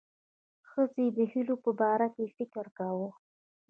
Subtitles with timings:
[0.69, 3.09] ښځې د هیلو په باره کې فکر کاوه.